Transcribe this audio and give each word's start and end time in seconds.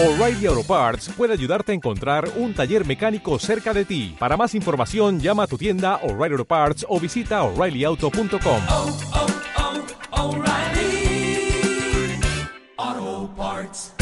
O'Reilly 0.00 0.46
Auto 0.46 0.62
Parts 0.62 1.08
puede 1.16 1.32
ayudarte 1.32 1.72
a 1.72 1.74
encontrar 1.74 2.30
un 2.36 2.54
taller 2.54 2.86
mecánico 2.86 3.36
cerca 3.40 3.74
de 3.74 3.84
ti. 3.84 4.14
Para 4.16 4.36
más 4.36 4.54
información, 4.54 5.18
llama 5.18 5.42
a 5.42 5.46
tu 5.48 5.58
tienda 5.58 5.96
O'Reilly 6.04 6.34
Auto 6.34 6.44
Parts 6.44 6.86
o 6.88 7.00
visita 7.00 7.42
oreillyauto.com. 7.42 8.60
oh, 8.70 8.96
oh, 12.86 13.34
Parts. 13.36 13.92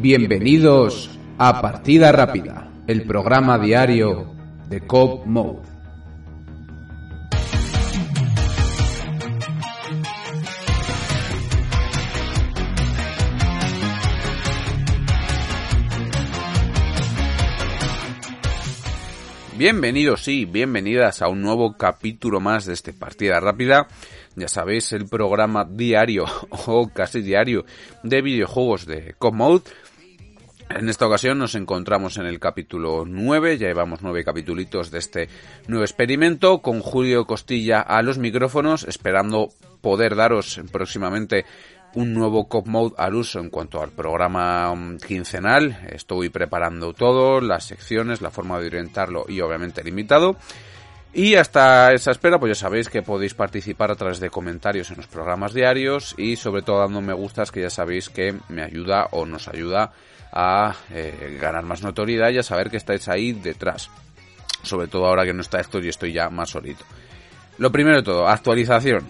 Bienvenidos 0.00 1.10
a 1.36 1.60
Partida 1.60 2.12
Rápida, 2.12 2.70
el 2.86 3.02
programa 3.02 3.58
diario 3.58 4.34
de 4.70 4.80
Cop 4.80 5.26
Mode. 5.26 5.73
Bienvenidos 19.56 20.26
y 20.26 20.46
bienvenidas 20.46 21.22
a 21.22 21.28
un 21.28 21.40
nuevo 21.40 21.76
capítulo 21.76 22.40
más 22.40 22.64
de 22.64 22.72
este 22.72 22.92
Partida 22.92 23.38
Rápida. 23.38 23.86
Ya 24.34 24.48
sabéis, 24.48 24.92
el 24.92 25.06
programa 25.06 25.64
diario 25.64 26.24
o 26.66 26.88
casi 26.88 27.22
diario 27.22 27.64
de 28.02 28.20
videojuegos 28.20 28.84
de 28.84 29.14
Cop 29.16 29.32
Mode. 29.32 29.62
En 30.70 30.88
esta 30.88 31.06
ocasión 31.06 31.38
nos 31.38 31.54
encontramos 31.54 32.16
en 32.16 32.26
el 32.26 32.40
capítulo 32.40 33.04
9, 33.06 33.58
ya 33.58 33.68
llevamos 33.68 34.02
nueve 34.02 34.24
capítulos 34.24 34.90
de 34.90 34.98
este 34.98 35.28
nuevo 35.68 35.84
experimento, 35.84 36.60
con 36.60 36.80
Julio 36.80 37.24
Costilla 37.24 37.80
a 37.80 38.02
los 38.02 38.18
micrófonos, 38.18 38.82
esperando 38.82 39.50
poder 39.80 40.16
daros 40.16 40.60
próximamente 40.72 41.44
un 41.94 42.12
nuevo 42.12 42.48
Cop 42.48 42.66
Mode 42.66 42.94
al 42.98 43.14
uso 43.14 43.40
en 43.40 43.50
cuanto 43.50 43.82
al 43.82 43.90
programa 43.90 44.70
um, 44.72 44.98
quincenal. 44.98 45.86
Estoy 45.90 46.28
preparando 46.28 46.92
todo, 46.92 47.40
las 47.40 47.64
secciones, 47.64 48.20
la 48.20 48.30
forma 48.30 48.58
de 48.60 48.66
orientarlo 48.66 49.24
y 49.28 49.40
obviamente 49.40 49.82
limitado. 49.82 50.36
Y 51.12 51.36
hasta 51.36 51.92
esa 51.92 52.10
espera, 52.10 52.40
pues 52.40 52.58
ya 52.58 52.60
sabéis 52.60 52.88
que 52.88 53.02
podéis 53.02 53.34
participar 53.34 53.92
a 53.92 53.94
través 53.94 54.18
de 54.18 54.30
comentarios 54.30 54.90
en 54.90 54.96
los 54.96 55.06
programas 55.06 55.54
diarios 55.54 56.14
y 56.18 56.34
sobre 56.34 56.62
todo 56.62 56.80
dando 56.80 57.00
me 57.00 57.12
gustas 57.12 57.52
que 57.52 57.60
ya 57.60 57.70
sabéis 57.70 58.08
que 58.08 58.34
me 58.48 58.62
ayuda 58.62 59.06
o 59.12 59.24
nos 59.24 59.46
ayuda 59.46 59.92
a 60.32 60.74
eh, 60.90 61.38
ganar 61.40 61.62
más 61.62 61.82
notoriedad 61.84 62.30
y 62.30 62.38
a 62.38 62.42
saber 62.42 62.68
que 62.68 62.78
estáis 62.78 63.06
ahí 63.08 63.32
detrás. 63.32 63.88
Sobre 64.64 64.88
todo 64.88 65.06
ahora 65.06 65.24
que 65.24 65.32
no 65.32 65.42
está 65.42 65.60
Héctor 65.60 65.84
y 65.84 65.90
estoy 65.90 66.12
ya 66.12 66.30
más 66.30 66.50
solito. 66.50 66.84
Lo 67.58 67.70
primero 67.70 67.98
de 67.98 68.02
todo, 68.02 68.26
actualización. 68.26 69.08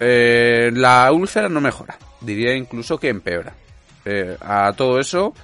Eh, 0.00 0.70
la 0.72 1.12
úlcera 1.12 1.48
no 1.48 1.60
mejora, 1.60 1.98
diría 2.20 2.54
incluso 2.56 2.98
que 2.98 3.08
empeora. 3.08 3.54
Eh, 4.04 4.36
a 4.40 4.72
todo 4.74 4.98
eso, 4.98 5.34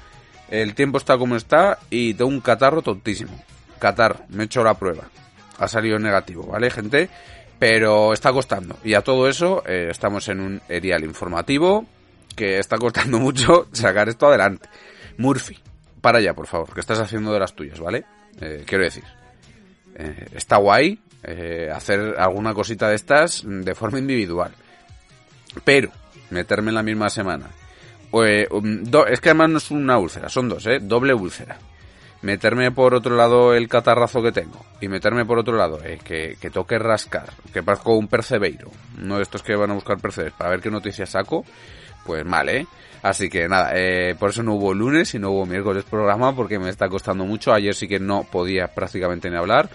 el 0.49 0.75
tiempo 0.75 0.99
está 0.99 1.19
como 1.19 1.37
está 1.37 1.79
y 1.91 2.15
tengo 2.15 2.31
un 2.31 2.41
catarro 2.41 2.83
tontísimo. 2.83 3.33
Catarro, 3.79 4.21
me 4.31 4.43
he 4.43 4.47
hecho 4.47 4.65
la 4.65 4.75
prueba. 4.75 5.05
Ha 5.59 5.69
salido 5.69 5.99
negativo, 5.99 6.47
¿vale, 6.47 6.71
gente? 6.71 7.09
Pero 7.59 8.13
está 8.13 8.33
costando. 8.33 8.77
Y 8.83 8.95
a 8.95 9.03
todo 9.03 9.29
eso, 9.29 9.63
eh, 9.67 9.89
estamos 9.91 10.29
en 10.29 10.41
un 10.41 10.63
erial 10.69 11.05
informativo 11.05 11.87
que 12.35 12.59
está 12.59 12.79
costando 12.79 13.19
mucho 13.21 13.69
sacar 13.73 14.09
esto 14.09 14.29
adelante. 14.29 14.69
Murphy, 15.19 15.59
para 16.01 16.19
allá, 16.19 16.35
por 16.35 16.47
favor, 16.47 16.73
que 16.73 16.81
estás 16.81 16.99
haciendo 16.99 17.33
de 17.33 17.41
las 17.41 17.55
tuyas, 17.55 17.81
¿vale? 17.81 18.05
Eh, 18.41 18.65
quiero 18.67 18.85
decir, 18.85 19.05
eh, 19.97 20.27
está 20.33 20.57
guay 20.59 20.99
eh, 21.23 21.71
hacer 21.75 22.15
alguna 22.19 22.55
cosita 22.55 22.89
de 22.89 22.95
estas 22.95 23.43
de 23.45 23.75
forma 23.75 23.99
individual. 23.99 24.53
Pero, 25.65 25.91
meterme 26.31 26.71
en 26.71 26.75
la 26.77 26.83
misma 26.83 27.11
semana. 27.11 27.47
Pues, 28.11 28.47
um, 28.51 28.85
es 29.09 29.21
que 29.21 29.31
además 29.31 29.51
no 29.51 29.59
es 29.59 29.71
una 29.71 29.99
úlcera, 29.99 30.29
son 30.29 30.49
dos, 30.49 30.67
¿eh? 30.67 30.79
Doble 30.81 31.15
úlcera. 31.15 31.59
Meterme 32.23 32.71
por 32.71 32.95
otro 32.95 33.17
lado 33.17 33.55
el 33.55 33.69
catarrazo 33.69 34.23
que 34.23 34.33
tengo. 34.33 34.65
Y 34.81 34.89
meterme 34.89 35.25
por 35.25 35.39
otro 35.39 35.57
lado, 35.57 35.81
eh, 35.85 35.99
que, 36.03 36.37
que 36.41 36.51
toque 36.51 36.79
rascar. 36.79 37.31
Que 37.53 37.63
parezco 37.63 37.97
un 37.97 38.09
percebeiro. 38.09 38.71
Uno 39.03 39.17
de 39.17 39.23
estos 39.23 39.43
que 39.43 39.55
van 39.55 39.71
a 39.71 39.75
buscar 39.75 39.99
percebes 39.99 40.33
para 40.33 40.51
ver 40.51 40.61
qué 40.61 40.71
noticias 40.71 41.11
saco. 41.11 41.45
Pues 42.05 42.25
mal, 42.25 42.49
¿eh? 42.49 42.67
Así 43.03 43.29
que 43.29 43.49
nada, 43.49 43.73
eh, 43.75 44.17
por 44.19 44.31
eso 44.31 44.43
no 44.43 44.55
hubo 44.55 44.75
lunes 44.75 45.15
y 45.15 45.19
no 45.19 45.31
hubo 45.31 45.47
miércoles 45.47 45.85
programa 45.85 46.35
porque 46.35 46.59
me 46.59 46.71
está 46.71 46.89
costando 46.89 47.25
mucho. 47.25 47.53
Ayer 47.53 47.75
sí 47.75 47.87
que 47.87 48.01
no 48.01 48.25
podía 48.25 48.69
prácticamente 48.69 49.31
ni 49.31 49.37
hablar 49.37 49.69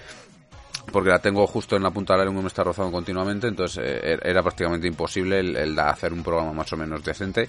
porque 0.91 1.09
la 1.09 1.19
tengo 1.19 1.45
justo 1.47 1.75
en 1.75 1.83
la 1.83 1.91
punta 1.91 2.17
de 2.17 2.25
la 2.25 2.31
y 2.31 2.33
me 2.33 2.47
está 2.47 2.63
rozando 2.63 2.91
continuamente, 2.91 3.47
entonces 3.47 3.83
eh, 3.83 4.19
era 4.23 4.41
prácticamente 4.41 4.87
imposible 4.87 5.39
el, 5.39 5.55
el 5.55 5.79
hacer 5.79 6.11
un 6.11 6.23
programa 6.23 6.53
más 6.53 6.71
o 6.73 6.77
menos 6.77 7.03
decente. 7.03 7.47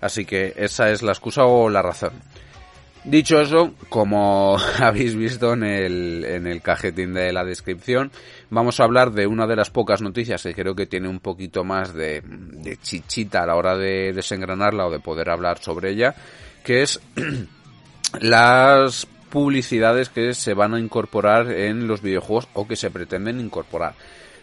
Así 0.00 0.24
que 0.24 0.52
esa 0.56 0.90
es 0.90 1.02
la 1.02 1.12
excusa 1.12 1.44
o 1.44 1.68
la 1.68 1.82
razón. 1.82 2.12
Dicho 3.06 3.40
eso, 3.40 3.72
como 3.88 4.56
habéis 4.80 5.14
visto 5.14 5.52
en 5.52 5.62
el, 5.62 6.24
en 6.24 6.48
el 6.48 6.60
cajetín 6.60 7.14
de 7.14 7.32
la 7.32 7.44
descripción, 7.44 8.10
vamos 8.50 8.80
a 8.80 8.84
hablar 8.84 9.12
de 9.12 9.28
una 9.28 9.46
de 9.46 9.54
las 9.54 9.70
pocas 9.70 10.02
noticias 10.02 10.42
que 10.42 10.54
creo 10.54 10.74
que 10.74 10.86
tiene 10.86 11.08
un 11.08 11.20
poquito 11.20 11.62
más 11.62 11.94
de, 11.94 12.20
de 12.24 12.76
chichita 12.78 13.44
a 13.44 13.46
la 13.46 13.54
hora 13.54 13.76
de 13.76 14.12
desengranarla 14.12 14.86
o 14.86 14.90
de 14.90 14.98
poder 14.98 15.30
hablar 15.30 15.58
sobre 15.58 15.90
ella, 15.90 16.16
que 16.64 16.82
es 16.82 17.00
las 18.20 19.06
publicidades 19.30 20.08
que 20.08 20.34
se 20.34 20.54
van 20.54 20.74
a 20.74 20.80
incorporar 20.80 21.52
en 21.52 21.86
los 21.86 22.02
videojuegos 22.02 22.48
o 22.54 22.66
que 22.66 22.74
se 22.74 22.90
pretenden 22.90 23.38
incorporar. 23.38 23.94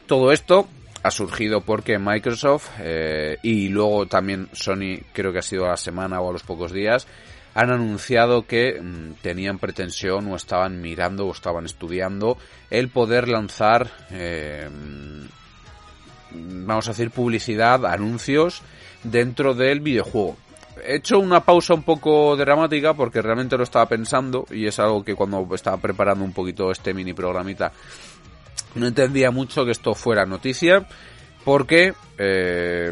Todo 0.07 0.31
esto 0.31 0.69
ha 1.03 1.11
surgido 1.11 1.59
porque 1.59 1.99
Microsoft 1.99 2.69
eh, 2.79 3.39
y 3.43 3.67
luego 3.67 4.05
también 4.05 4.47
Sony, 4.53 4.99
creo 5.11 5.33
que 5.33 5.39
ha 5.39 5.41
sido 5.41 5.65
a 5.65 5.71
la 5.71 5.77
semana 5.77 6.21
o 6.21 6.29
a 6.29 6.33
los 6.33 6.43
pocos 6.43 6.71
días, 6.71 7.07
han 7.53 7.71
anunciado 7.71 8.45
que 8.47 8.79
mm, 8.81 9.21
tenían 9.21 9.59
pretensión 9.59 10.31
o 10.31 10.35
estaban 10.35 10.81
mirando 10.81 11.27
o 11.27 11.31
estaban 11.31 11.65
estudiando 11.65 12.37
el 12.69 12.89
poder 12.89 13.27
lanzar, 13.27 13.91
eh, 14.11 14.69
mm, 14.71 16.65
vamos 16.65 16.87
a 16.87 16.91
decir, 16.91 17.11
publicidad, 17.11 17.85
anuncios 17.85 18.61
dentro 19.03 19.53
del 19.53 19.81
videojuego. 19.81 20.37
He 20.83 20.95
hecho 20.95 21.19
una 21.19 21.41
pausa 21.41 21.75
un 21.75 21.83
poco 21.83 22.35
dramática 22.35 22.95
porque 22.95 23.21
realmente 23.21 23.57
lo 23.57 23.63
estaba 23.63 23.85
pensando 23.87 24.47
y 24.49 24.65
es 24.65 24.79
algo 24.79 25.03
que 25.03 25.13
cuando 25.13 25.47
estaba 25.53 25.77
preparando 25.77 26.25
un 26.25 26.33
poquito 26.33 26.71
este 26.71 26.93
mini 26.95 27.13
programita 27.13 27.71
no 28.75 28.87
entendía 28.87 29.29
mucho 29.29 29.65
que 29.65 29.71
esto 29.71 29.93
fuera 29.93 30.25
noticia 30.25 30.87
porque 31.43 31.93
eh, 32.17 32.91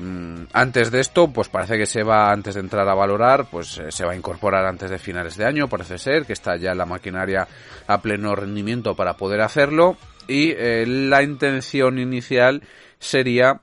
antes 0.53 0.91
de 0.91 0.99
esto 0.99 1.31
pues 1.31 1.49
parece 1.49 1.77
que 1.77 1.85
se 1.85 2.03
va 2.03 2.31
antes 2.31 2.55
de 2.55 2.61
entrar 2.61 2.87
a 2.87 2.93
valorar 2.93 3.47
pues 3.49 3.77
eh, 3.77 3.91
se 3.91 4.05
va 4.05 4.13
a 4.13 4.15
incorporar 4.15 4.65
antes 4.65 4.89
de 4.89 4.99
finales 4.99 5.37
de 5.37 5.45
año 5.45 5.69
parece 5.69 5.97
ser 5.97 6.25
que 6.25 6.33
está 6.33 6.57
ya 6.57 6.73
la 6.73 6.85
maquinaria 6.85 7.47
a 7.87 8.01
pleno 8.01 8.35
rendimiento 8.35 8.95
para 8.95 9.17
poder 9.17 9.41
hacerlo 9.41 9.97
y 10.27 10.51
eh, 10.51 10.85
la 10.85 11.23
intención 11.23 11.99
inicial 11.99 12.63
sería 12.99 13.61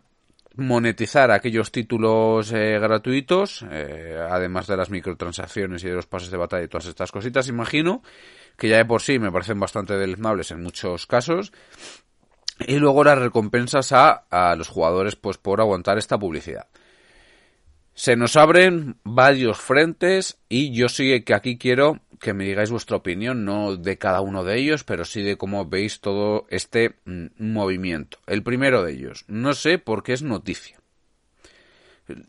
monetizar 0.57 1.31
aquellos 1.31 1.71
títulos 1.71 2.51
gratuitos, 2.51 3.63
además 3.63 4.67
de 4.67 4.77
las 4.77 4.91
microtransacciones 4.91 5.85
y 5.85 5.89
de 5.89 5.95
los 5.95 6.07
pases 6.07 6.33
de 6.33 6.37
batalla 6.37 6.65
y 6.65 6.69
todas 6.69 6.87
estas 6.87 7.13
cositas, 7.13 7.49
imagino, 7.49 8.03
que 8.57 8.69
ya 8.69 8.79
de 8.79 8.85
por 8.85 9.01
sí 9.01 9.21
me 9.21 9.31
parecen 9.31 9.61
bastante 9.61 9.97
deleznables 9.97 10.51
en 10.51 10.61
muchos 10.61 11.07
casos. 11.07 11.53
Y 12.67 12.77
luego 12.77 13.05
las 13.05 13.19
recompensas 13.19 13.93
a, 13.93 14.25
a 14.31 14.57
los 14.57 14.69
jugadores 14.69 15.17
pues 15.17 15.39
por 15.39 15.61
aguantar 15.61 15.99
esta 15.99 16.19
publicidad. 16.19 16.67
Se 17.95 18.17
nos 18.17 18.37
abren 18.37 18.97
varios 19.03 19.59
frentes 19.59 20.39
y 20.49 20.73
yo 20.73 20.89
sí 20.89 21.23
que 21.23 21.35
aquí 21.35 21.59
quiero 21.59 22.01
que 22.21 22.35
me 22.35 22.45
digáis 22.45 22.71
vuestra 22.71 22.97
opinión, 22.97 23.45
no 23.45 23.77
de 23.77 23.99
cada 23.99 24.21
uno 24.21 24.45
de 24.45 24.59
ellos, 24.59 24.85
pero 24.85 25.05
sí 25.05 25.23
de 25.23 25.37
cómo 25.37 25.67
veis 25.67 26.01
todo 26.01 26.47
este 26.51 26.97
mm, 27.05 27.27
movimiento. 27.39 28.19
El 28.27 28.43
primero 28.43 28.83
de 28.83 28.93
ellos, 28.93 29.25
no 29.29 29.55
sé 29.55 29.79
por 29.79 30.03
qué 30.03 30.13
es 30.13 30.23
noticia. 30.23 30.79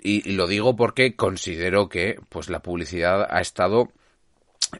Y, 0.03 0.33
lo 0.33 0.47
digo 0.47 0.75
porque 0.75 1.15
considero 1.15 1.87
que 1.87 2.17
pues 2.27 2.49
la 2.49 2.61
publicidad 2.61 3.27
ha 3.29 3.39
estado 3.39 3.91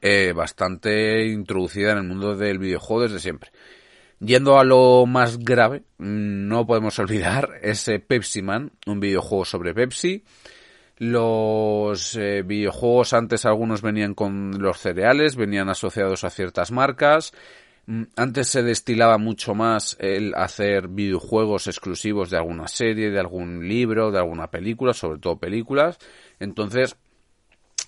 eh, 0.01 0.33
bastante 0.35 1.27
introducida 1.27 1.93
en 1.93 1.99
el 1.99 2.03
mundo 2.03 2.35
del 2.35 2.59
videojuego 2.59 3.03
desde 3.03 3.19
siempre. 3.19 3.51
Yendo 4.19 4.59
a 4.59 4.65
lo 4.65 5.05
más 5.05 5.39
grave, 5.39 5.83
no 5.97 6.67
podemos 6.67 6.99
olvidar 6.99 7.51
ese 7.61 7.99
Pepsi 7.99 8.41
Man, 8.41 8.71
un 8.85 8.99
videojuego 8.99 9.45
sobre 9.45 9.73
Pepsi. 9.73 10.25
Los 10.97 12.17
eh, 12.17 12.43
videojuegos 12.45 13.13
antes 13.13 13.45
algunos 13.45 13.81
venían 13.81 14.13
con 14.13 14.61
los 14.61 14.79
cereales, 14.79 15.37
venían 15.37 15.69
asociados 15.69 16.25
a 16.25 16.29
ciertas 16.29 16.71
marcas. 16.71 17.31
Mm, 17.85 18.03
Antes 18.17 18.49
se 18.49 18.61
destilaba 18.61 19.17
mucho 19.17 19.55
más 19.55 19.95
el 20.01 20.35
hacer 20.35 20.89
videojuegos 20.89 21.67
exclusivos 21.67 22.29
de 22.29 22.37
alguna 22.37 22.67
serie, 22.67 23.11
de 23.11 23.19
algún 23.21 23.69
libro, 23.69 24.11
de 24.11 24.19
alguna 24.19 24.51
película, 24.51 24.93
sobre 24.93 25.19
todo 25.19 25.39
películas. 25.39 25.97
Entonces, 26.41 26.97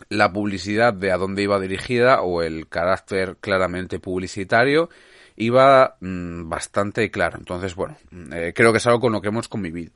la 0.07 0.31
publicidad 0.31 0.93
de 0.93 1.11
a 1.11 1.17
dónde 1.17 1.43
iba 1.43 1.59
dirigida 1.59 2.21
o 2.21 2.41
el 2.41 2.69
carácter 2.69 3.35
claramente 3.41 3.99
publicitario 3.99 4.89
iba 5.35 5.97
mm, 5.99 6.49
bastante 6.49 7.09
claro. 7.11 7.37
Entonces, 7.37 7.75
bueno, 7.75 7.97
eh, 8.33 8.53
creo 8.55 8.71
que 8.71 8.77
es 8.77 8.87
algo 8.87 8.99
con 8.99 9.13
lo 9.13 9.21
que 9.21 9.29
hemos 9.29 9.47
convivido. 9.47 9.91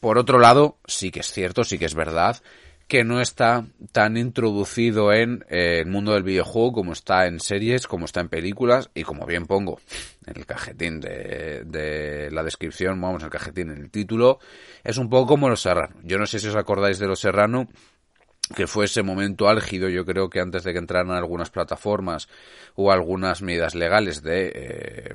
Por 0.00 0.18
otro 0.18 0.38
lado, 0.38 0.78
sí 0.86 1.10
que 1.10 1.20
es 1.20 1.32
cierto, 1.32 1.64
sí 1.64 1.78
que 1.78 1.86
es 1.86 1.94
verdad 1.94 2.40
que 2.88 3.04
no 3.04 3.20
está 3.20 3.66
tan 3.92 4.16
introducido 4.16 5.12
en 5.12 5.44
eh, 5.50 5.80
el 5.80 5.86
mundo 5.86 6.14
del 6.14 6.22
videojuego 6.22 6.72
como 6.72 6.94
está 6.94 7.26
en 7.26 7.38
series, 7.38 7.86
como 7.86 8.06
está 8.06 8.20
en 8.20 8.30
películas 8.30 8.90
y 8.94 9.02
como 9.02 9.26
bien 9.26 9.46
pongo 9.46 9.78
en 10.26 10.38
el 10.38 10.46
cajetín 10.46 10.98
de, 10.98 11.64
de 11.66 12.30
la 12.30 12.42
descripción, 12.42 12.98
vamos, 12.98 13.20
en 13.20 13.26
el 13.26 13.30
cajetín 13.30 13.70
en 13.70 13.82
el 13.82 13.90
título, 13.90 14.38
es 14.82 14.96
un 14.96 15.10
poco 15.10 15.26
como 15.26 15.50
Los 15.50 15.60
Serrano. 15.60 15.96
Yo 16.02 16.16
no 16.18 16.26
sé 16.26 16.38
si 16.38 16.48
os 16.48 16.56
acordáis 16.56 16.98
de 16.98 17.06
Los 17.06 17.20
Serrano, 17.20 17.68
que 18.54 18.66
fue 18.66 18.86
ese 18.86 19.02
momento 19.02 19.48
álgido, 19.48 19.88
yo 19.88 20.04
creo 20.04 20.30
que 20.30 20.40
antes 20.40 20.64
de 20.64 20.72
que 20.72 20.78
entraran 20.78 21.10
algunas 21.10 21.50
plataformas 21.50 22.28
o 22.74 22.90
algunas 22.90 23.42
medidas 23.42 23.74
legales 23.74 24.22
de 24.22 24.52
eh, 24.54 25.14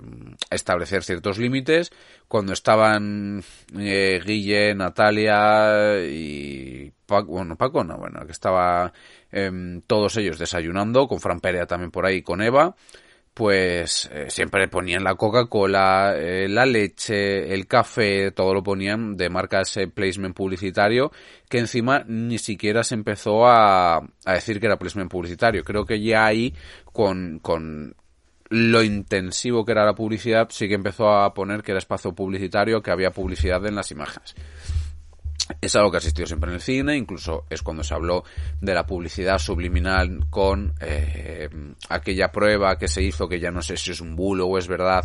establecer 0.50 1.04
ciertos 1.04 1.38
límites, 1.38 1.92
cuando 2.28 2.54
estaban 2.54 3.44
eh, 3.78 4.22
Guille, 4.24 4.76
Natalia 4.76 6.06
y 6.06 6.92
Paco, 7.06 7.32
bueno, 7.32 7.56
Paco 7.56 7.84
no, 7.84 7.98
bueno, 7.98 8.26
que 8.26 8.32
estaba 8.32 8.94
eh, 9.32 9.82
todos 9.88 10.18
ellos 10.18 10.38
desayunando, 10.38 11.08
con 11.08 11.20
Fran 11.20 11.40
Perea 11.40 11.66
también 11.66 11.92
por 11.92 12.06
ahí, 12.06 12.22
con 12.22 12.42
Eva, 12.42 12.76
pues 13.34 14.10
eh, 14.14 14.30
siempre 14.30 14.68
ponían 14.68 15.04
la 15.04 15.16
Coca-Cola, 15.16 16.14
eh, 16.16 16.48
la 16.48 16.66
leche, 16.66 17.54
el 17.54 17.66
café, 17.68 18.32
todo 18.32 18.54
lo 18.54 18.62
ponían 18.62 19.18
de 19.18 19.30
marca 19.30 19.62
ese 19.62 19.88
placement 19.88 20.36
publicitario, 20.36 21.12
que 21.50 21.60
encima 21.60 22.04
ni 22.08 22.38
siquiera 22.38 22.84
se 22.84 22.96
empezó 22.96 23.48
a, 23.48 23.98
a 23.98 24.34
decir 24.34 24.60
que 24.60 24.68
era 24.68 24.78
placement 24.78 25.10
publicitario. 25.10 25.64
Creo 25.64 25.86
que 25.86 26.02
ya 26.02 26.26
ahí, 26.26 26.54
con, 26.86 27.40
con 27.40 27.96
lo 28.50 28.84
intensivo 28.84 29.66
que 29.66 29.72
era 29.72 29.86
la 29.86 29.96
publicidad, 29.96 30.48
sí 30.52 30.68
que 30.68 30.76
empezó 30.76 31.10
a 31.10 31.34
poner 31.34 31.64
que 31.64 31.72
era 31.72 31.80
espacio 31.80 32.14
publicitario, 32.14 32.82
que 32.82 32.92
había 32.92 33.12
publicidad 33.12 33.66
en 33.66 33.76
las 33.76 33.90
imágenes 33.90 34.36
es 35.62 35.76
algo 35.76 35.92
que 35.92 35.98
ha 35.98 36.00
existido 36.00 36.26
siempre 36.26 36.50
en 36.50 36.56
el 36.56 36.62
cine, 36.62 36.96
incluso 36.96 37.46
es 37.50 37.62
cuando 37.62 37.84
se 37.84 37.94
habló 37.94 38.24
de 38.62 38.74
la 38.74 38.86
publicidad 38.86 39.40
subliminal 39.40 40.26
con 40.30 40.74
eh, 40.80 41.50
aquella 41.90 42.32
prueba 42.32 42.78
que 42.78 42.88
se 42.88 43.02
hizo, 43.02 43.28
que 43.28 43.40
ya 43.40 43.52
no 43.52 43.62
sé 43.62 43.78
si 43.78 43.92
es 43.92 44.02
un 44.02 44.16
bulo 44.16 44.48
o 44.48 44.58
es 44.58 44.68
verdad, 44.68 45.04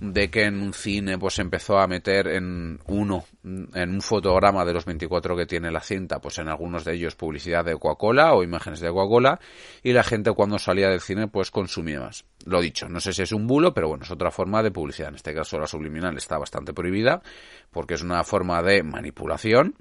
de 0.00 0.30
que 0.30 0.44
en 0.44 0.60
un 0.60 0.72
cine 0.72 1.18
pues 1.18 1.38
empezó 1.38 1.78
a 1.78 1.86
meter 1.86 2.28
en 2.28 2.78
uno, 2.86 3.24
en 3.42 3.90
un 3.90 4.00
fotograma 4.00 4.64
de 4.64 4.74
los 4.74 4.84
24 4.84 5.36
que 5.36 5.46
tiene 5.46 5.70
la 5.70 5.80
cinta, 5.80 6.20
pues 6.20 6.38
en 6.38 6.48
algunos 6.48 6.84
de 6.84 6.94
ellos 6.94 7.14
publicidad 7.14 7.64
de 7.64 7.76
Coca-Cola 7.76 8.34
o 8.34 8.42
imágenes 8.42 8.80
de 8.80 8.90
Coca-Cola, 8.90 9.40
y 9.82 9.92
la 9.92 10.04
gente 10.04 10.32
cuando 10.32 10.58
salía 10.58 10.88
del 10.88 11.00
cine 11.00 11.28
pues 11.28 11.50
consumía 11.50 12.00
más. 12.00 12.24
Lo 12.48 12.60
dicho, 12.60 12.88
no 12.88 13.00
sé 13.00 13.12
si 13.12 13.22
es 13.22 13.32
un 13.32 13.46
bulo, 13.46 13.74
pero 13.74 13.88
bueno, 13.88 14.04
es 14.04 14.10
otra 14.10 14.30
forma 14.30 14.62
de 14.62 14.70
publicidad. 14.70 15.10
En 15.10 15.16
este 15.16 15.34
caso 15.34 15.58
la 15.58 15.66
subliminal 15.66 16.16
está 16.16 16.38
bastante 16.38 16.72
prohibida, 16.72 17.22
porque 17.70 17.94
es 17.94 18.02
una 18.02 18.24
forma 18.24 18.62
de 18.62 18.82
manipulación 18.82 19.74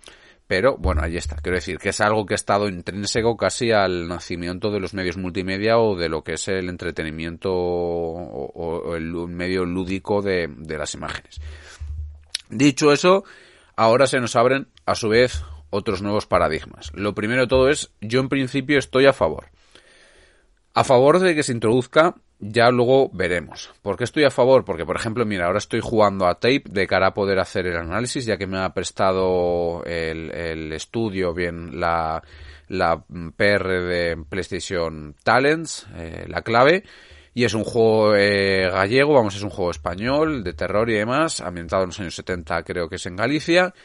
pero 0.48 0.78
bueno, 0.78 1.02
ahí 1.04 1.18
está. 1.18 1.36
Quiero 1.36 1.58
decir 1.58 1.78
que 1.78 1.90
es 1.90 2.00
algo 2.00 2.26
que 2.26 2.34
ha 2.34 2.36
estado 2.36 2.70
intrínseco 2.70 3.36
casi 3.36 3.72
al 3.72 4.08
nacimiento 4.08 4.72
de 4.72 4.80
los 4.80 4.94
medios 4.94 5.18
multimedia 5.18 5.78
o 5.78 5.98
de 5.98 6.08
lo 6.08 6.24
que 6.24 6.34
es 6.34 6.48
el 6.48 6.70
entretenimiento 6.70 7.52
o, 7.54 8.96
el 8.96 9.12
medio 9.28 9.66
lúdico 9.66 10.22
de, 10.22 10.48
de 10.58 10.78
las 10.78 10.94
imágenes. 10.94 11.42
Dicho 12.50 12.94
eso, 12.94 13.26
ahora 13.76 14.08
se 14.08 14.22
nos 14.22 14.38
abren 14.38 14.70
a 14.86 14.96
su 14.96 15.10
vez 15.10 15.44
otros 15.70 16.02
nuevos 16.02 16.28
paradigmas. 16.28 16.92
Lo 16.94 17.14
primero 17.14 17.42
de 17.42 17.48
todo 17.48 17.68
es, 17.68 17.92
yo 18.00 18.22
en 18.22 18.30
principio 18.30 18.80
estoy 18.80 19.06
a 19.06 19.12
favor. 19.12 19.50
A 20.74 20.86
favor 20.86 21.20
de 21.20 21.36
que 21.36 21.44
se 21.44 21.52
introduzca 21.52 22.16
ya 22.40 22.70
luego 22.70 23.10
veremos. 23.14 23.72
¿Por 23.82 23.98
qué 23.98 24.04
estoy 24.04 24.24
a 24.24 24.30
favor? 24.30 24.64
Porque, 24.64 24.86
por 24.86 24.96
ejemplo, 24.96 25.26
mira, 25.26 25.46
ahora 25.46 25.58
estoy 25.58 25.80
jugando 25.82 26.28
a 26.28 26.36
Tape 26.36 26.64
de 26.66 26.88
cara 26.88 27.08
a 27.08 27.14
poder 27.14 27.40
hacer 27.40 27.66
el 27.68 27.78
análisis, 27.78 28.26
ya 28.26 28.38
que 28.38 28.48
me 28.48 28.60
ha 28.60 28.74
prestado 28.74 29.84
el, 29.86 30.72
estudio, 30.74 31.34
bien 31.34 31.80
la, 31.80 32.22
la 32.68 33.04
PR 33.36 33.82
de 33.82 34.18
PlayStation 34.30 35.16
Talents, 35.24 35.88
eh, 35.96 36.26
la 36.28 36.42
clave. 36.42 36.84
Y 37.34 37.44
es 37.44 37.54
un 37.54 37.64
juego 37.64 38.16
eh, 38.16 38.68
gallego, 38.68 39.14
vamos, 39.14 39.36
es 39.36 39.44
un 39.44 39.52
juego 39.52 39.70
español, 39.70 40.44
de 40.44 40.54
terror 40.54 40.90
y 40.90 40.94
demás, 40.94 41.40
ambientado 41.42 41.84
en 41.84 41.90
los 41.90 42.00
años 42.00 42.16
70, 42.16 42.64
creo 42.64 42.90
que 42.90 42.96
es 42.96 43.06
en 43.06 43.16
Galicia 43.16 43.76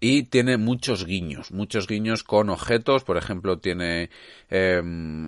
y 0.00 0.24
tiene 0.24 0.56
muchos 0.56 1.06
guiños, 1.06 1.52
muchos 1.52 1.86
guiños 1.86 2.22
con 2.22 2.50
objetos, 2.50 3.04
por 3.04 3.16
ejemplo 3.16 3.58
tiene 3.58 4.10
eh, 4.50 4.82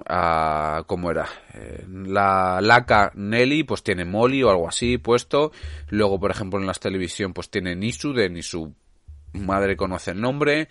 a, 0.09 0.85
¿cómo 0.87 1.11
era? 1.11 1.29
Eh, 1.55 1.85
la 1.89 2.61
laca 2.61 3.13
Nelly, 3.15 3.65
pues 3.65 3.83
tiene 3.83 4.05
Molly 4.05 4.43
o 4.43 4.51
algo 4.51 4.69
así 4.69 4.99
puesto, 4.99 5.53
luego 5.89 6.19
por 6.19 6.31
ejemplo 6.31 6.59
en 6.61 6.67
la 6.67 6.75
televisión 6.75 7.33
pues 7.33 7.51
tiene 7.51 7.75
Nisu, 7.77 8.13
de 8.13 8.29
ni 8.31 8.43
su 8.43 8.75
madre 9.33 9.77
conoce 9.77 10.13
el 10.13 10.21
nombre, 10.21 10.69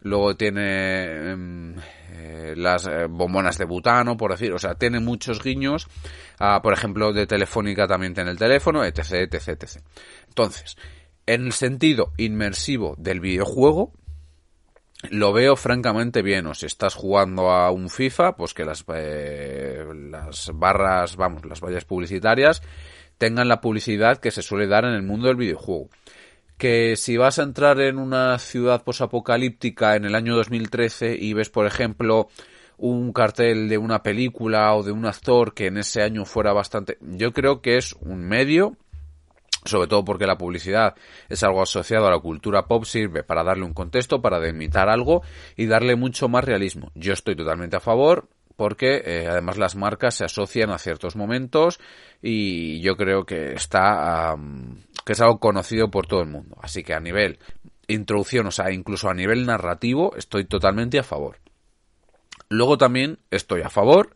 luego 0.00 0.36
tiene 0.36 1.30
em, 1.30 1.74
eh, 2.10 2.54
las 2.56 2.86
eh, 2.86 3.06
bombonas 3.08 3.58
de 3.58 3.64
butano, 3.64 4.16
por 4.16 4.30
decir, 4.30 4.52
o 4.52 4.58
sea, 4.58 4.74
tiene 4.74 5.00
muchos 5.00 5.42
guiños, 5.42 5.88
por 6.62 6.72
ejemplo 6.72 7.12
de 7.12 7.26
Telefónica 7.26 7.86
también 7.86 8.14
tiene 8.14 8.30
el 8.30 8.38
teléfono, 8.38 8.84
etc, 8.84 9.12
etc, 9.12 9.48
etc. 9.48 9.82
Entonces, 10.28 10.76
en 11.28 11.44
el 11.44 11.52
sentido 11.52 12.12
inmersivo 12.16 12.94
del 12.96 13.20
videojuego, 13.20 13.92
lo 15.10 15.32
veo 15.34 15.56
francamente 15.56 16.22
bien. 16.22 16.46
O 16.46 16.54
si 16.54 16.66
estás 16.66 16.94
jugando 16.94 17.50
a 17.50 17.70
un 17.70 17.90
FIFA, 17.90 18.34
pues 18.34 18.54
que 18.54 18.64
las, 18.64 18.84
eh, 18.94 19.84
las 20.10 20.50
barras, 20.54 21.16
vamos, 21.16 21.44
las 21.44 21.60
vallas 21.60 21.84
publicitarias 21.84 22.62
tengan 23.18 23.48
la 23.48 23.60
publicidad 23.60 24.18
que 24.18 24.30
se 24.30 24.42
suele 24.42 24.66
dar 24.66 24.84
en 24.84 24.94
el 24.94 25.02
mundo 25.02 25.28
del 25.28 25.36
videojuego. 25.36 25.90
Que 26.56 26.96
si 26.96 27.18
vas 27.18 27.38
a 27.38 27.42
entrar 27.42 27.78
en 27.80 27.98
una 27.98 28.38
ciudad 28.38 28.82
posapocalíptica 28.82 29.96
en 29.96 30.06
el 30.06 30.14
año 30.14 30.34
2013 30.34 31.14
y 31.20 31.34
ves, 31.34 31.50
por 31.50 31.66
ejemplo, 31.66 32.28
un 32.78 33.12
cartel 33.12 33.68
de 33.68 33.76
una 33.76 34.02
película 34.02 34.74
o 34.74 34.82
de 34.82 34.92
un 34.92 35.04
actor 35.04 35.52
que 35.52 35.66
en 35.66 35.76
ese 35.76 36.02
año 36.02 36.24
fuera 36.24 36.54
bastante... 36.54 36.96
Yo 37.02 37.32
creo 37.32 37.60
que 37.60 37.76
es 37.76 37.94
un 38.00 38.26
medio 38.26 38.76
sobre 39.64 39.88
todo 39.88 40.04
porque 40.04 40.26
la 40.26 40.38
publicidad 40.38 40.94
es 41.28 41.42
algo 41.42 41.62
asociado 41.62 42.06
a 42.06 42.10
la 42.10 42.18
cultura 42.18 42.66
pop, 42.66 42.84
sirve 42.84 43.22
para 43.22 43.44
darle 43.44 43.64
un 43.64 43.74
contexto, 43.74 44.22
para 44.22 44.40
delimitar 44.40 44.88
algo 44.88 45.22
y 45.56 45.66
darle 45.66 45.96
mucho 45.96 46.28
más 46.28 46.44
realismo. 46.44 46.90
Yo 46.94 47.12
estoy 47.12 47.36
totalmente 47.36 47.76
a 47.76 47.80
favor 47.80 48.28
porque 48.56 49.02
eh, 49.04 49.26
además 49.28 49.56
las 49.56 49.76
marcas 49.76 50.16
se 50.16 50.24
asocian 50.24 50.70
a 50.70 50.78
ciertos 50.78 51.14
momentos 51.14 51.78
y 52.20 52.80
yo 52.80 52.96
creo 52.96 53.24
que 53.24 53.52
está 53.52 54.34
que 55.04 55.12
es 55.12 55.20
algo 55.20 55.38
conocido 55.38 55.90
por 55.90 56.06
todo 56.06 56.22
el 56.22 56.28
mundo. 56.28 56.56
Así 56.60 56.82
que 56.82 56.94
a 56.94 57.00
nivel 57.00 57.38
introducción, 57.88 58.46
o 58.46 58.50
sea, 58.50 58.70
incluso 58.70 59.08
a 59.08 59.14
nivel 59.14 59.46
narrativo, 59.46 60.14
estoy 60.16 60.44
totalmente 60.44 60.98
a 60.98 61.02
favor. 61.02 61.38
Luego 62.48 62.78
también 62.78 63.18
estoy 63.30 63.62
a 63.62 63.70
favor 63.70 64.14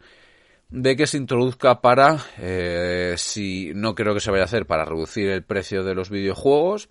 de 0.72 0.96
que 0.96 1.06
se 1.06 1.18
introduzca 1.18 1.82
para, 1.82 2.18
eh, 2.38 3.14
si 3.18 3.72
no 3.74 3.94
creo 3.94 4.14
que 4.14 4.20
se 4.20 4.30
vaya 4.30 4.44
a 4.44 4.46
hacer, 4.46 4.64
para 4.64 4.86
reducir 4.86 5.28
el 5.28 5.44
precio 5.44 5.84
de 5.84 5.94
los 5.94 6.08
videojuegos, 6.08 6.88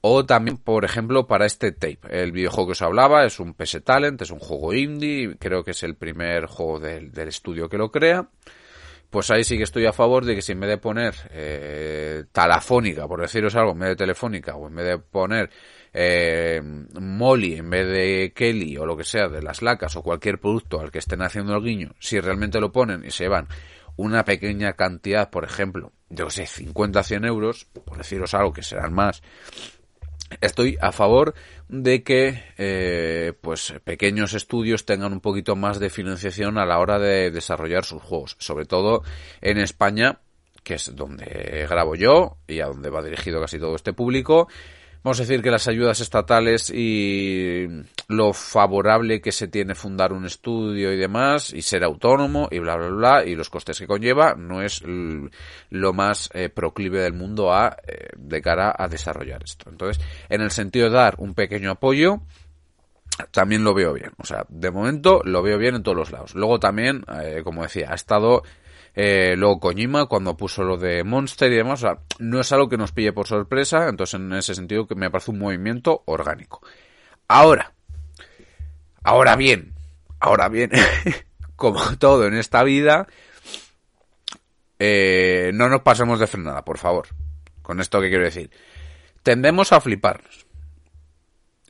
o 0.00 0.26
también, 0.26 0.58
por 0.58 0.84
ejemplo, 0.84 1.28
para 1.28 1.46
este 1.46 1.70
tape. 1.70 2.00
El 2.10 2.32
videojuego 2.32 2.68
que 2.68 2.72
os 2.72 2.82
hablaba 2.82 3.24
es 3.24 3.38
un 3.38 3.54
PS 3.54 3.82
Talent, 3.84 4.20
es 4.20 4.32
un 4.32 4.40
juego 4.40 4.74
indie, 4.74 5.36
creo 5.38 5.62
que 5.62 5.70
es 5.70 5.82
el 5.84 5.94
primer 5.94 6.46
juego 6.46 6.80
del, 6.80 7.12
estudio 7.16 7.68
que 7.68 7.78
lo 7.78 7.90
crea. 7.90 8.28
Pues 9.10 9.30
ahí 9.30 9.44
sí 9.44 9.56
que 9.56 9.62
estoy 9.62 9.86
a 9.86 9.92
favor 9.92 10.24
de 10.24 10.34
que 10.34 10.42
si 10.42 10.50
en 10.52 10.60
vez 10.60 10.70
de 10.70 10.78
poner 10.78 11.14
eh, 11.30 12.24
talafónica, 12.32 13.06
por 13.06 13.20
deciros 13.20 13.54
algo, 13.54 13.70
en 13.72 13.78
vez 13.78 13.88
de 13.90 13.96
telefónica, 13.96 14.56
o 14.56 14.66
en 14.66 14.74
vez 14.74 14.86
de 14.86 14.98
poner 14.98 15.50
eh, 15.96 16.60
Molly 17.00 17.54
en 17.54 17.70
vez 17.70 17.86
de 17.86 18.32
Kelly 18.34 18.76
o 18.76 18.84
lo 18.84 18.96
que 18.96 19.04
sea 19.04 19.28
de 19.28 19.40
las 19.40 19.62
lacas 19.62 19.94
o 19.94 20.02
cualquier 20.02 20.40
producto 20.40 20.80
al 20.80 20.90
que 20.90 20.98
estén 20.98 21.22
haciendo 21.22 21.54
el 21.54 21.62
guiño, 21.62 21.94
si 22.00 22.18
realmente 22.18 22.60
lo 22.60 22.72
ponen 22.72 23.04
y 23.04 23.12
se 23.12 23.28
van 23.28 23.46
una 23.96 24.24
pequeña 24.24 24.72
cantidad, 24.72 25.30
por 25.30 25.44
ejemplo, 25.44 25.92
yo 26.10 26.28
sé, 26.30 26.46
50 26.46 27.00
100 27.00 27.24
euros, 27.26 27.66
por 27.66 27.96
deciros 27.96 28.34
algo 28.34 28.52
que 28.52 28.64
serán 28.64 28.92
más, 28.92 29.22
estoy 30.40 30.76
a 30.80 30.90
favor 30.90 31.34
de 31.68 32.02
que 32.02 32.42
eh, 32.58 33.32
pues 33.40 33.74
pequeños 33.84 34.34
estudios 34.34 34.84
tengan 34.84 35.12
un 35.12 35.20
poquito 35.20 35.54
más 35.54 35.78
de 35.78 35.90
financiación 35.90 36.58
a 36.58 36.66
la 36.66 36.80
hora 36.80 36.98
de 36.98 37.30
desarrollar 37.30 37.84
sus 37.84 38.02
juegos, 38.02 38.34
sobre 38.40 38.64
todo 38.64 39.04
en 39.40 39.58
España, 39.58 40.18
que 40.64 40.74
es 40.74 40.96
donde 40.96 41.68
grabo 41.68 41.94
yo 41.94 42.38
y 42.48 42.58
a 42.58 42.66
donde 42.66 42.90
va 42.90 43.00
dirigido 43.00 43.40
casi 43.40 43.60
todo 43.60 43.76
este 43.76 43.92
público 43.92 44.48
Vamos 45.04 45.20
a 45.20 45.24
decir 45.24 45.42
que 45.42 45.50
las 45.50 45.68
ayudas 45.68 46.00
estatales 46.00 46.70
y 46.70 47.66
lo 48.08 48.32
favorable 48.32 49.20
que 49.20 49.32
se 49.32 49.48
tiene 49.48 49.74
fundar 49.74 50.14
un 50.14 50.24
estudio 50.24 50.94
y 50.94 50.96
demás, 50.96 51.52
y 51.52 51.60
ser 51.60 51.84
autónomo 51.84 52.48
y 52.50 52.58
bla, 52.58 52.76
bla, 52.76 52.88
bla, 52.88 53.24
y 53.26 53.34
los 53.34 53.50
costes 53.50 53.78
que 53.78 53.86
conlleva, 53.86 54.34
no 54.34 54.62
es 54.62 54.82
lo 55.68 55.92
más 55.92 56.30
eh, 56.32 56.48
proclive 56.48 57.02
del 57.02 57.12
mundo 57.12 57.52
a, 57.52 57.76
eh, 57.86 58.08
de 58.16 58.40
cara 58.40 58.74
a 58.74 58.88
desarrollar 58.88 59.42
esto. 59.44 59.68
Entonces, 59.68 60.02
en 60.30 60.40
el 60.40 60.50
sentido 60.50 60.86
de 60.86 60.94
dar 60.94 61.16
un 61.18 61.34
pequeño 61.34 61.72
apoyo, 61.72 62.22
también 63.30 63.62
lo 63.62 63.74
veo 63.74 63.92
bien. 63.92 64.12
O 64.16 64.24
sea, 64.24 64.46
de 64.48 64.70
momento 64.70 65.20
lo 65.22 65.42
veo 65.42 65.58
bien 65.58 65.74
en 65.74 65.82
todos 65.82 65.98
los 65.98 66.12
lados. 66.12 66.34
Luego 66.34 66.58
también, 66.58 67.04
eh, 67.22 67.42
como 67.44 67.62
decía, 67.62 67.88
ha 67.90 67.94
estado 67.94 68.42
Eh, 68.94 69.34
luego 69.36 69.58
Kojima 69.58 70.06
cuando 70.06 70.36
puso 70.36 70.62
lo 70.62 70.76
de 70.76 71.02
Monster 71.02 71.52
y 71.52 71.56
demás, 71.56 71.84
no 72.20 72.40
es 72.40 72.52
algo 72.52 72.68
que 72.68 72.76
nos 72.76 72.92
pille 72.92 73.12
por 73.12 73.26
sorpresa, 73.26 73.88
entonces 73.88 74.20
en 74.20 74.32
ese 74.32 74.54
sentido 74.54 74.86
que 74.86 74.94
me 74.94 75.10
parece 75.10 75.32
un 75.32 75.38
movimiento 75.38 76.02
orgánico. 76.06 76.62
Ahora, 77.26 77.72
ahora 79.02 79.34
bien, 79.34 79.74
ahora 80.20 80.48
bien, 80.48 80.70
como 81.56 81.96
todo 81.98 82.26
en 82.26 82.34
esta 82.34 82.62
vida, 82.62 83.08
eh, 84.78 85.50
no 85.54 85.68
nos 85.68 85.82
pasemos 85.82 86.20
de 86.20 86.26
frenada, 86.26 86.64
por 86.64 86.78
favor. 86.78 87.08
Con 87.62 87.80
esto 87.80 88.00
que 88.00 88.10
quiero 88.10 88.24
decir. 88.24 88.50
Tendemos 89.22 89.72
a 89.72 89.80
fliparnos. 89.80 90.46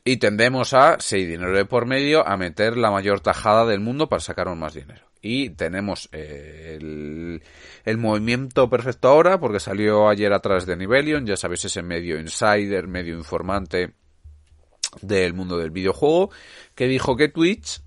Y 0.03 0.17
tendemos 0.17 0.73
a, 0.73 0.97
si 0.99 1.15
hay 1.15 1.25
dinero 1.25 1.55
de 1.55 1.65
por 1.65 1.85
medio, 1.85 2.27
a 2.27 2.37
meter 2.37 2.77
la 2.77 2.91
mayor 2.91 3.21
tajada 3.21 3.65
del 3.65 3.79
mundo 3.79 4.07
para 4.09 4.19
sacarnos 4.19 4.57
más 4.57 4.73
dinero. 4.73 5.05
Y 5.27 5.49
tenemos 5.49 6.07
eh, 6.11 6.77
el, 6.79 7.97
movimiento 7.97 8.69
perfecto 8.69 9.07
ahora, 9.07 9.39
porque 9.39 9.59
salió 9.59 10.07
ayer 10.07 10.31
a 10.31 10.39
través 10.39 10.67
de 10.67 10.77
Nivelion, 10.77 11.25
ya 11.25 11.35
sabéis, 11.35 11.65
ese 11.65 11.81
medio 11.81 12.19
insider, 12.19 12.87
medio 12.87 13.17
informante 13.17 13.95
del 15.01 15.33
mundo 15.33 15.57
del 15.57 15.71
videojuego, 15.71 16.29
que 16.75 16.87
dijo 16.87 17.17
que 17.17 17.29
Twitch 17.29 17.81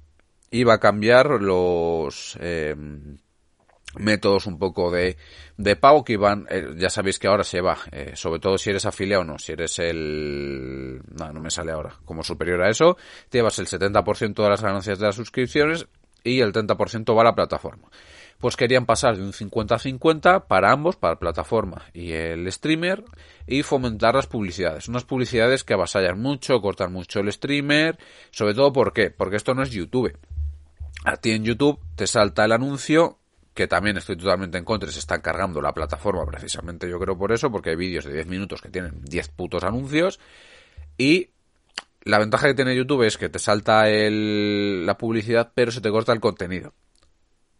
iba 0.50 0.74
a 0.74 0.80
cambiar 0.80 1.40
los... 1.40 2.36
Eh, 2.40 2.74
métodos 3.96 4.46
un 4.46 4.58
poco 4.58 4.90
de, 4.90 5.16
de 5.56 5.76
pago 5.76 6.04
que 6.04 6.12
iban, 6.14 6.46
eh, 6.50 6.74
ya 6.76 6.90
sabéis 6.90 7.18
que 7.18 7.26
ahora 7.26 7.42
se 7.42 7.60
va, 7.60 7.78
eh, 7.90 8.12
sobre 8.14 8.38
todo 8.38 8.58
si 8.58 8.70
eres 8.70 8.84
afiliado 8.84 9.22
o 9.22 9.24
no, 9.24 9.38
si 9.38 9.52
eres 9.52 9.78
el, 9.78 11.00
no, 11.18 11.32
no 11.32 11.40
me 11.40 11.50
sale 11.50 11.72
ahora, 11.72 11.94
como 12.04 12.22
superior 12.22 12.62
a 12.62 12.68
eso, 12.68 12.96
te 13.30 13.38
llevas 13.38 13.58
el 13.58 13.66
70% 13.66 14.42
de 14.42 14.48
las 14.48 14.62
ganancias 14.62 14.98
de 14.98 15.06
las 15.06 15.16
suscripciones 15.16 15.86
y 16.28 16.40
el 16.40 16.52
30% 16.52 17.16
va 17.16 17.22
a 17.22 17.24
la 17.24 17.34
plataforma. 17.34 17.88
Pues 18.38 18.56
querían 18.56 18.86
pasar 18.86 19.16
de 19.16 19.22
un 19.22 19.32
50-50 19.32 20.46
para 20.46 20.70
ambos, 20.70 20.96
para 20.96 21.14
la 21.14 21.18
plataforma 21.18 21.82
y 21.92 22.12
el 22.12 22.50
streamer, 22.52 23.04
y 23.46 23.62
fomentar 23.62 24.14
las 24.14 24.28
publicidades. 24.28 24.88
Unas 24.88 25.04
publicidades 25.04 25.64
que 25.64 25.74
avasallan 25.74 26.20
mucho, 26.20 26.60
cortan 26.60 26.92
mucho 26.92 27.20
el 27.20 27.32
streamer, 27.32 27.98
sobre 28.30 28.54
todo 28.54 28.72
¿por 28.72 28.92
qué? 28.92 29.10
Porque 29.10 29.36
esto 29.36 29.54
no 29.54 29.62
es 29.62 29.70
YouTube. 29.70 30.16
A 31.04 31.16
ti 31.16 31.32
en 31.32 31.44
YouTube 31.44 31.80
te 31.96 32.06
salta 32.06 32.44
el 32.44 32.52
anuncio 32.52 33.18
que 33.58 33.66
también 33.66 33.96
estoy 33.96 34.16
totalmente 34.16 34.56
en 34.56 34.64
contra, 34.64 34.88
se 34.88 35.00
está 35.00 35.20
cargando 35.20 35.60
la 35.60 35.74
plataforma 35.74 36.24
precisamente 36.24 36.88
yo 36.88 36.96
creo 37.00 37.18
por 37.18 37.32
eso, 37.32 37.50
porque 37.50 37.70
hay 37.70 37.76
vídeos 37.76 38.04
de 38.04 38.12
10 38.12 38.28
minutos 38.28 38.62
que 38.62 38.68
tienen 38.68 39.02
10 39.02 39.30
putos 39.30 39.64
anuncios 39.64 40.20
y 40.96 41.30
la 42.02 42.18
ventaja 42.18 42.46
que 42.48 42.54
tiene 42.54 42.76
YouTube 42.76 43.02
es 43.02 43.16
que 43.16 43.28
te 43.28 43.38
salta 43.38 43.88
el, 43.88 44.86
la 44.86 44.96
publicidad 44.96 45.52
pero 45.54 45.70
se 45.70 45.80
te 45.80 45.90
corta 45.90 46.12
el 46.12 46.20
contenido. 46.20 46.74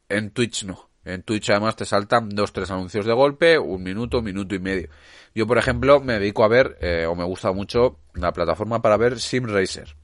En 0.09 0.31
Twitch 0.31 0.65
no. 0.65 0.89
En 1.05 1.23
Twitch 1.23 1.51
además 1.51 1.77
te 1.77 1.85
saltan 1.85 2.29
dos, 2.31 2.53
tres 2.53 2.71
anuncios 2.71 3.07
de 3.07 3.13
golpe, 3.13 3.59
un 3.59 3.83
minuto, 3.83 4.21
minuto 4.21 4.55
y 4.55 4.59
medio. 4.59 4.89
Yo, 5.35 5.47
por 5.47 5.57
ejemplo, 5.59 6.01
me 6.01 6.15
dedico 6.15 6.45
a 6.45 6.49
ver, 6.49 6.77
eh, 6.81 7.07
o 7.07 7.15
me 7.15 7.25
gusta 7.25 7.53
mucho, 7.53 8.01
la 8.15 8.33
plataforma 8.33 8.83
para 8.83 8.97
ver 8.97 9.19
Sim 9.21 9.47
Racer 9.47 9.97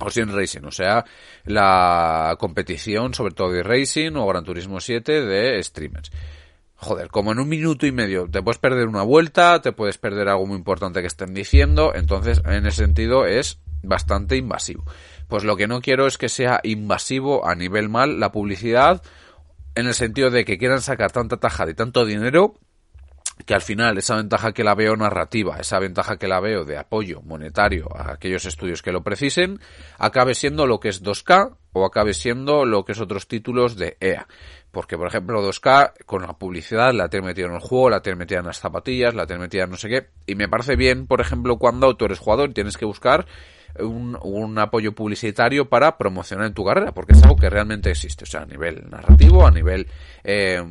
o 0.00 0.10
Sim 0.10 0.34
Racing, 0.34 0.64
o 0.64 0.70
sea, 0.70 1.04
la 1.44 2.36
competición 2.38 3.14
sobre 3.14 3.34
todo 3.34 3.52
de 3.52 3.62
Racing 3.62 4.12
o 4.16 4.26
Gran 4.26 4.44
Turismo 4.44 4.80
7 4.80 5.22
de 5.24 5.62
streamers. 5.62 6.10
Joder, 6.84 7.08
como 7.08 7.32
en 7.32 7.38
un 7.38 7.48
minuto 7.48 7.86
y 7.86 7.92
medio 7.92 8.28
te 8.30 8.42
puedes 8.42 8.58
perder 8.58 8.88
una 8.88 9.02
vuelta, 9.02 9.62
te 9.62 9.72
puedes 9.72 9.96
perder 9.96 10.28
algo 10.28 10.44
muy 10.44 10.58
importante 10.58 11.00
que 11.00 11.06
estén 11.06 11.32
diciendo, 11.32 11.94
entonces 11.94 12.42
en 12.44 12.66
ese 12.66 12.84
sentido 12.84 13.24
es 13.24 13.58
bastante 13.82 14.36
invasivo. 14.36 14.84
Pues 15.26 15.44
lo 15.44 15.56
que 15.56 15.66
no 15.66 15.80
quiero 15.80 16.06
es 16.06 16.18
que 16.18 16.28
sea 16.28 16.60
invasivo 16.62 17.48
a 17.48 17.54
nivel 17.54 17.88
mal 17.88 18.20
la 18.20 18.32
publicidad, 18.32 19.02
en 19.74 19.86
el 19.86 19.94
sentido 19.94 20.30
de 20.30 20.44
que 20.44 20.58
quieran 20.58 20.82
sacar 20.82 21.10
tanta 21.10 21.38
tajada 21.38 21.70
y 21.70 21.74
tanto 21.74 22.04
dinero 22.04 22.58
que 23.46 23.54
al 23.54 23.60
final 23.60 23.98
esa 23.98 24.16
ventaja 24.16 24.52
que 24.52 24.64
la 24.64 24.74
veo 24.74 24.96
narrativa, 24.96 25.58
esa 25.58 25.78
ventaja 25.78 26.16
que 26.16 26.28
la 26.28 26.40
veo 26.40 26.64
de 26.64 26.78
apoyo 26.78 27.20
monetario 27.22 27.88
a 27.94 28.12
aquellos 28.12 28.44
estudios 28.44 28.82
que 28.82 28.92
lo 28.92 29.02
precisen, 29.02 29.60
acabe 29.98 30.34
siendo 30.34 30.66
lo 30.66 30.80
que 30.80 30.88
es 30.88 31.02
2K 31.02 31.56
o 31.72 31.84
acabe 31.84 32.14
siendo 32.14 32.64
lo 32.64 32.84
que 32.84 32.92
es 32.92 33.00
otros 33.00 33.26
títulos 33.26 33.76
de 33.76 33.96
EA. 34.00 34.26
Porque, 34.70 34.96
por 34.96 35.06
ejemplo, 35.06 35.46
2K 35.46 36.04
con 36.06 36.22
la 36.22 36.32
publicidad 36.34 36.92
la 36.92 37.08
tiene 37.08 37.26
metida 37.26 37.46
en 37.46 37.54
el 37.54 37.60
juego, 37.60 37.90
la 37.90 38.02
tiene 38.02 38.16
metida 38.16 38.40
en 38.40 38.46
las 38.46 38.60
zapatillas, 38.60 39.14
la 39.14 39.26
tiene 39.26 39.42
metida 39.42 39.64
en 39.64 39.70
no 39.70 39.76
sé 39.76 39.88
qué. 39.88 40.08
Y 40.26 40.34
me 40.36 40.48
parece 40.48 40.76
bien, 40.76 41.06
por 41.06 41.20
ejemplo, 41.20 41.58
cuando 41.58 41.96
tú 41.96 42.06
eres 42.06 42.18
jugador 42.18 42.50
y 42.50 42.54
tienes 42.54 42.76
que 42.76 42.84
buscar 42.84 43.26
un, 43.78 44.16
un, 44.22 44.58
apoyo 44.58 44.92
publicitario 44.92 45.68
para 45.68 45.98
promocionar 45.98 46.46
en 46.46 46.54
tu 46.54 46.64
carrera, 46.64 46.92
porque 46.92 47.12
es 47.12 47.22
algo 47.22 47.36
que 47.36 47.50
realmente 47.50 47.90
existe. 47.90 48.24
O 48.24 48.26
sea, 48.26 48.42
a 48.42 48.46
nivel 48.46 48.88
narrativo, 48.88 49.46
a 49.46 49.50
nivel... 49.50 49.88
Eh, 50.22 50.62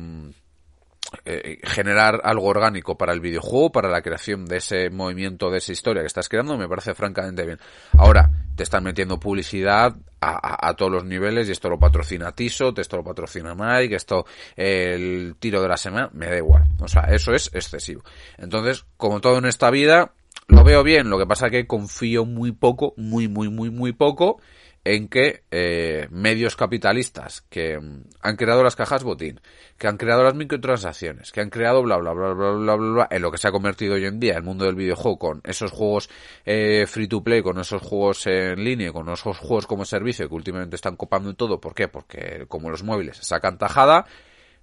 eh, 1.24 1.58
generar 1.62 2.20
algo 2.24 2.46
orgánico 2.46 2.96
para 2.96 3.12
el 3.12 3.20
videojuego, 3.20 3.72
para 3.72 3.88
la 3.88 4.02
creación 4.02 4.46
de 4.46 4.58
ese 4.58 4.90
movimiento, 4.90 5.50
de 5.50 5.58
esa 5.58 5.72
historia 5.72 6.02
que 6.02 6.06
estás 6.08 6.28
creando, 6.28 6.56
me 6.56 6.68
parece 6.68 6.94
francamente 6.94 7.44
bien. 7.44 7.58
Ahora, 7.96 8.30
te 8.56 8.62
están 8.62 8.84
metiendo 8.84 9.18
publicidad 9.18 9.94
a, 10.20 10.74
todos 10.74 10.90
los 10.90 11.04
niveles 11.04 11.48
y 11.48 11.52
esto 11.52 11.68
lo 11.68 11.78
patrocina 11.78 12.32
Tiso, 12.32 12.72
esto 12.74 12.96
lo 12.96 13.04
patrocina 13.04 13.54
Mike, 13.54 13.94
esto 13.94 14.24
el 14.56 15.36
tiro 15.38 15.60
de 15.60 15.68
la 15.68 15.76
semana, 15.76 16.08
me 16.14 16.26
da 16.26 16.38
igual. 16.38 16.64
O 16.80 16.88
sea, 16.88 17.02
eso 17.02 17.34
es 17.34 17.50
excesivo. 17.52 18.02
Entonces, 18.38 18.86
como 18.96 19.20
todo 19.20 19.38
en 19.38 19.44
esta 19.44 19.70
vida, 19.70 20.12
lo 20.48 20.64
veo 20.64 20.82
bien, 20.82 21.10
lo 21.10 21.18
que 21.18 21.26
pasa 21.26 21.50
que 21.50 21.66
confío 21.66 22.24
muy 22.24 22.52
poco, 22.52 22.94
muy, 22.96 23.28
muy, 23.28 23.48
muy, 23.48 23.70
muy 23.70 23.92
poco 23.92 24.40
en 24.84 25.08
que 25.08 25.44
eh, 25.50 26.08
medios 26.10 26.56
capitalistas 26.56 27.40
que 27.48 27.78
mm, 27.78 28.04
han 28.20 28.36
creado 28.36 28.62
las 28.62 28.76
cajas 28.76 29.02
botín, 29.02 29.40
que 29.78 29.88
han 29.88 29.96
creado 29.96 30.22
las 30.22 30.34
microtransacciones, 30.34 31.32
que 31.32 31.40
han 31.40 31.48
creado 31.48 31.82
bla 31.82 31.96
bla 31.96 32.12
bla 32.12 32.34
bla 32.34 32.50
bla 32.50 32.76
bla, 32.76 32.92
bla 32.92 33.08
en 33.10 33.22
lo 33.22 33.30
que 33.30 33.38
se 33.38 33.48
ha 33.48 33.52
convertido 33.52 33.94
hoy 33.94 34.04
en 34.04 34.20
día 34.20 34.36
el 34.36 34.42
mundo 34.42 34.66
del 34.66 34.74
videojuego 34.74 35.18
con 35.18 35.40
esos 35.44 35.70
juegos 35.70 36.10
eh, 36.44 36.84
free 36.86 37.08
to 37.08 37.24
play, 37.24 37.42
con 37.42 37.58
esos 37.58 37.80
juegos 37.80 38.26
en 38.26 38.62
línea, 38.62 38.92
con 38.92 39.08
esos 39.08 39.38
juegos 39.38 39.66
como 39.66 39.86
servicio 39.86 40.28
que 40.28 40.34
últimamente 40.34 40.76
están 40.76 40.96
copando 40.96 41.34
todo. 41.34 41.60
¿Por 41.60 41.74
qué? 41.74 41.88
Porque 41.88 42.44
como 42.48 42.68
los 42.68 42.82
móviles 42.82 43.16
sacan 43.22 43.56
tajada, 43.56 44.04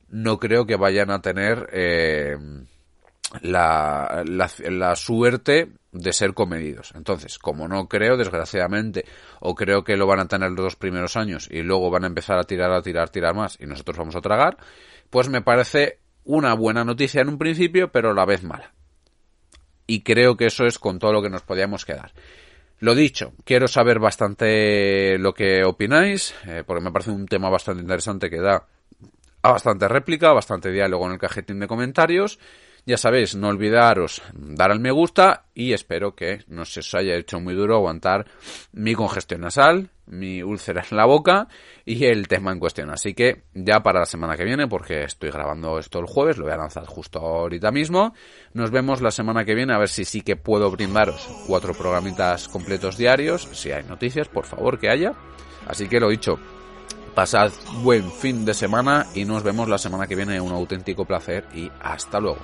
no 0.10 0.38
creo 0.38 0.68
que 0.68 0.76
vayan 0.76 1.10
a 1.10 1.22
tener 1.22 1.68
eh, 1.74 2.38
la, 3.42 4.24
la, 4.26 4.50
la 4.70 4.96
suerte 4.96 5.70
de 5.92 6.14
ser 6.14 6.34
comedidos. 6.34 6.94
Entonces, 6.96 7.38
como 7.40 7.68
no 7.68 7.88
creo, 7.88 8.18
desgraciadamente, 8.18 9.06
o 9.40 9.56
creo 9.56 9.84
que 9.84 9.98
lo 9.98 10.08
van 10.08 10.20
a 10.20 10.28
tener 10.28 10.52
los 10.52 10.64
dos 10.64 10.76
primeros 10.76 11.18
años 11.18 11.48
y 11.52 11.62
luego 11.62 11.90
van 11.90 12.04
a 12.04 12.08
empezar 12.08 12.38
a 12.38 12.44
tirar, 12.44 12.72
a 12.72 12.82
tirar, 12.82 13.10
tirar 13.10 13.36
más 13.36 13.58
y 13.60 13.66
nosotros 13.66 13.98
vamos 13.98 14.16
a 14.16 14.22
tragar, 14.22 14.58
pues 15.10 15.30
me 15.30 15.42
parece 15.42 16.00
una 16.24 16.54
buena 16.54 16.84
noticia 16.84 17.22
en 17.22 17.30
un 17.30 17.38
principio, 17.38 17.92
pero 17.92 18.12
a 18.12 18.14
la 18.14 18.26
vez 18.26 18.44
mala. 18.44 18.74
Y 19.88 20.04
creo 20.04 20.38
que 20.38 20.46
eso 20.46 20.66
es 20.66 20.80
con 20.80 21.00
todo 21.00 21.12
lo 21.12 21.22
que 21.22 21.30
nos 21.30 21.42
podíamos 21.42 21.86
quedar. 21.86 22.14
Lo 22.80 22.96
dicho, 22.96 23.34
quiero 23.44 23.68
saber 23.68 24.00
bastante 24.00 25.18
lo 25.20 25.34
que 25.34 25.64
opináis, 25.64 26.34
eh, 26.48 26.64
porque 26.66 26.84
me 26.84 26.92
parece 26.92 27.12
un 27.12 27.28
tema 27.28 27.50
bastante 27.50 27.82
interesante 27.82 28.30
que 28.30 28.40
da 28.40 28.66
a 29.44 29.52
bastante 29.52 29.88
réplica, 29.88 30.34
bastante 30.34 30.72
diálogo 30.72 31.06
en 31.08 31.14
el 31.14 31.20
cajetín 31.20 31.60
de 31.60 31.68
comentarios. 31.68 32.40
Ya 32.86 32.98
sabéis, 32.98 33.36
no 33.36 33.50
olvidaros 33.50 34.24
dar 34.34 34.72
al 34.72 34.80
me 34.80 34.90
gusta 34.90 35.46
y 35.54 35.74
espero 35.74 36.16
que 36.16 36.44
no 36.48 36.66
se 36.66 36.80
os 36.80 36.94
haya 36.96 37.16
hecho 37.16 37.40
muy 37.40 37.54
duro 37.54 37.76
aguantar 37.76 38.26
mi 38.72 38.96
congestión 38.96 39.42
nasal, 39.42 39.92
mi 40.08 40.42
úlcera 40.42 40.84
en 40.90 40.98
la 40.98 41.06
boca 41.06 41.48
y 41.86 42.06
el 42.06 42.28
tema 42.28 42.52
en 42.52 42.60
cuestión. 42.60 42.90
Así 42.90 43.14
que 43.14 43.44
ya 43.54 43.82
para 43.82 44.00
la 44.00 44.06
semana 44.06 44.36
que 44.36 44.46
viene, 44.46 44.68
porque 44.68 45.04
estoy 45.04 45.30
grabando 45.30 45.78
esto 45.78 46.00
el 46.00 46.08
jueves, 46.08 46.40
lo 46.40 46.46
voy 46.46 46.54
a 46.54 46.58
lanzar 46.58 46.86
justo 46.88 47.20
ahorita 47.20 47.72
mismo. 47.72 48.16
Nos 48.54 48.72
vemos 48.72 49.00
la 49.00 49.12
semana 49.12 49.46
que 49.46 49.54
viene 49.54 49.74
a 49.74 49.80
ver 49.80 49.90
si 49.90 50.04
sí 50.04 50.22
que 50.22 50.36
puedo 50.36 50.72
brindaros 50.72 51.30
cuatro 51.46 51.74
programitas 51.74 52.48
completos 52.48 52.98
diarios. 52.98 53.48
Si 53.52 53.72
hay 53.72 53.84
noticias, 53.84 54.28
por 54.28 54.46
favor 54.46 54.80
que 54.80 54.90
haya. 54.90 55.14
Así 55.68 55.88
que 55.88 56.00
lo 56.00 56.10
dicho, 56.10 56.40
Pasad 57.14 57.52
buen 57.84 58.10
fin 58.10 58.46
de 58.46 58.54
semana 58.54 59.06
y 59.14 59.26
nos 59.26 59.44
vemos 59.44 59.68
la 59.68 59.78
semana 59.78 60.08
que 60.08 60.16
viene. 60.16 60.40
Un 60.40 60.54
auténtico 60.54 61.04
placer 61.04 61.46
y 61.54 61.70
hasta 61.82 62.22
luego. 62.22 62.40